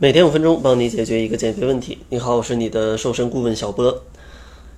[0.00, 1.98] 每天五分钟，帮你解决一个减肥问题。
[2.08, 4.04] 你好，我是你的瘦身顾问小波。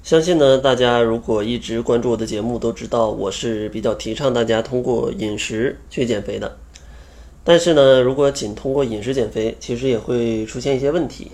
[0.02, 6.56] 相信呢，大家如果一直关注我的节目，都知道我是比较提倡大家通过饮食去减肥的。
[7.44, 11.30] 但是呢，如果仅通过饮食减肥，其实也会出现一些问题。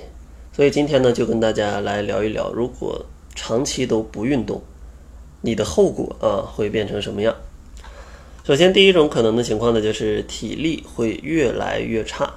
[0.53, 3.07] 所以今天呢，就跟大家来聊一聊，如果
[3.37, 4.61] 长期都不运动，
[5.43, 7.33] 你的后果啊会变成什么样？
[8.43, 12.35] 首先，第一种可能的情况呢，就是体力会越来越差。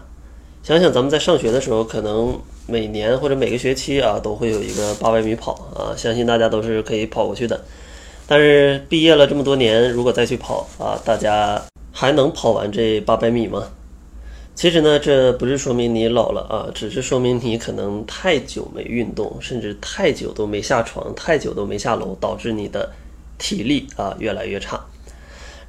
[0.62, 7.60] 想想咱们在上学的时候，可能每年或者每个学期啊，都会有一个八百米跑啊，相信大家都是可以跑过去的。
[8.28, 11.60] 但是毕业了这么多年，如果再去跑啊，大家
[11.92, 13.64] 还能跑完这八百米吗？
[14.54, 22.92] 其实呢，这不是说明你老了啊，只是说明你可能太久没运动，甚至太久都没下床，太久都没下楼，导致你的
[23.40, 24.80] 体力啊越来越差。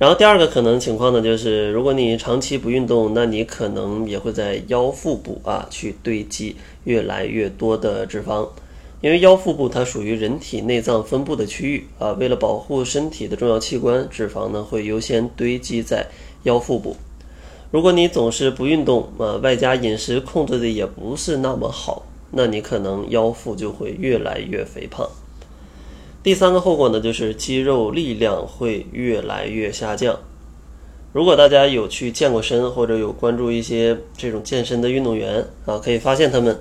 [0.01, 8.49] 然后第二个可能情况呢，就是如果你长期不运动，那你可能也会在腰腹部啊去堆积越来越多的脂肪，
[9.03, 16.07] 因为腰腹部它属于人体内脏分布的区域啊，为了保护身体的重要器官，脂肪呢会优先堆积在
[16.45, 16.97] 腰腹部。
[17.71, 25.07] 如果你总是不运动啊，外加饮食控制的也不是那么好，那你可能腰腹就会越来越肥胖。
[26.23, 30.19] 第三个后果呢，就是肌肉力量会越来越下降。
[31.15, 36.61] 如果大家有去健过身，或者有关注一些这种健身的运动员啊，可以发现他们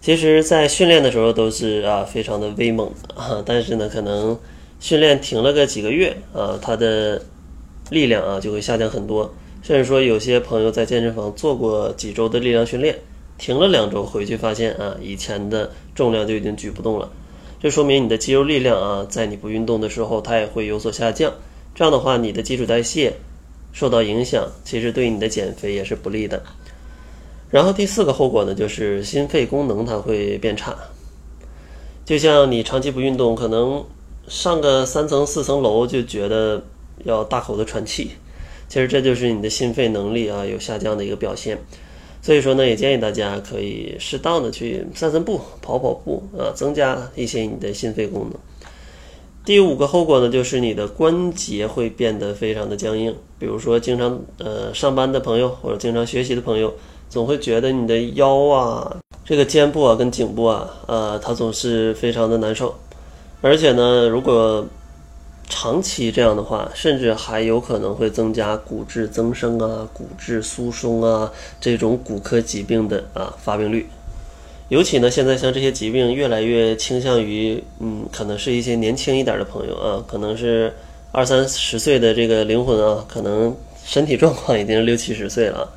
[0.00, 4.36] 其实在训练的时候都是啊非常的威猛啊，但是呢，可能
[4.80, 7.22] 训练停了个几个月啊，他的
[7.90, 9.32] 力量啊就会下降很多。
[9.62, 12.98] 甚至说有些朋友在健身房做过几周的力量训练，
[13.38, 17.08] 停了两周回去发现啊，以前的重量就已经举不动了。
[17.66, 21.32] 这说明你的肌肉力量啊，在你不运动的时候，它也会有所下降。
[21.74, 23.14] 这样的话，你的基础代谢
[23.72, 26.40] 受到影响，其实对你的减肥也是不利的。
[27.50, 30.76] 然后第四个后果呢，就是心肺功能它会变差。
[32.04, 33.84] 就像你长期不运动，可能
[34.28, 36.62] 上个三层四层楼就觉得
[37.02, 38.12] 要大口的喘气，
[38.68, 41.58] 其实这就是你的心肺能力啊有下降的一个表现。
[42.26, 48.32] 所以说呢，也建议大家可以适当的去散散步、跑跑步啊，增加一些你的心肺功能。
[49.44, 53.14] 第五个后果呢，就是你的关节会变得非常的僵硬。
[53.38, 56.74] 比如说，经常呃上班的朋友或者经常学习的朋友，
[57.08, 62.74] 总会觉得你的腰啊、这个肩部啊跟颈部啊，呃，它总是非常的难受。
[63.40, 64.66] 而且呢，如果
[65.48, 71.30] 长期这样的话，甚至还有可能会增加骨质增生啊、骨质疏松啊
[71.60, 73.88] 这种骨科疾病的啊发病率。
[74.68, 80.74] 尤其呢，现在像这些疾病越来越倾向于，嗯，可能是一些年轻一点的朋友啊，可能是
[81.12, 85.72] 二三十岁的这个灵魂啊，可能身体状况已经六七十岁了。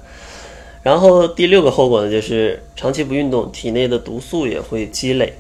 [0.81, 5.35] 然后第六个后果呢，就是长期不运动，体内的毒素也会积累。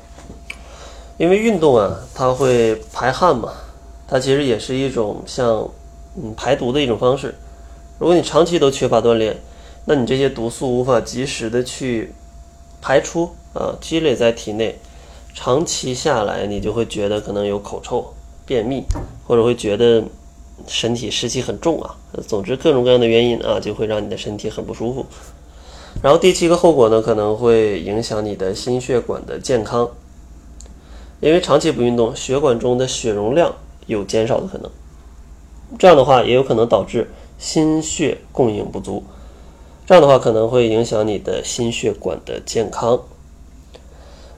[1.17, 3.51] 因为运动啊，它会排汗嘛。
[4.09, 5.69] 它其实也是一种像
[6.15, 7.35] 嗯排毒的一种方式。
[7.99, 9.37] 如果你长期都缺乏锻炼，
[9.85, 12.11] 那你这些毒素无法及时的去
[12.81, 14.79] 排出啊，积累在体内，
[15.33, 18.13] 长期下来你就会觉得可能有口臭、
[18.45, 18.83] 便秘，
[19.27, 20.03] 或者会觉得
[20.65, 21.95] 身体湿气很重啊。
[22.27, 25.05] 总之各种各样的原因啊，就会让你的身体很不舒服。
[26.01, 29.89] 然后第七个后果呢，可能会影响你的心血管的健康，
[31.19, 33.53] 因为长期不运动，血管中的血容量。
[33.89, 34.69] 有减少的可能，
[35.79, 39.03] 这样的话也有可能导致心血供应不足，
[39.85, 43.01] 这样的话可能会影响你的心血管的健康。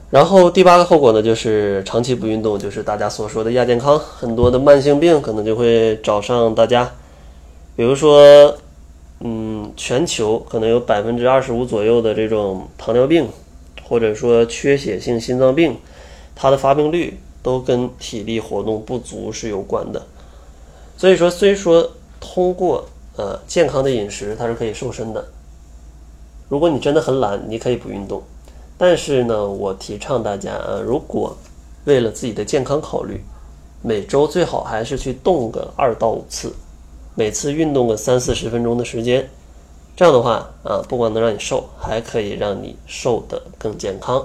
[0.08, 6.90] 然后第八个后果呢，就是长期不运动，就是大家所说的亚健康，很多的慢性病可能就会找上大家，
[7.76, 8.54] 比如说，
[9.20, 13.28] 嗯，全球可能有百分之二十五左右的这种糖尿病，
[13.84, 15.76] 或者说缺血性心脏病，
[16.34, 17.18] 它的发病率。
[17.42, 20.00] 都跟体力活动不足是有关的，
[20.96, 22.86] 所以说，虽说通过
[23.16, 25.24] 呃健康的饮食它是可以瘦身的，
[26.48, 28.22] 如果你真的很懒，你可以不运动，
[28.78, 31.36] 但是呢，我提倡大家啊，如果
[31.84, 33.20] 为了自己的健康考虑，
[33.82, 36.52] 每周最好还是去动个二到五次，
[37.16, 39.28] 每次运动个三四十分钟的时间，
[39.96, 44.24] 这样的话啊，不光能让你瘦，还可以让你瘦得更健康。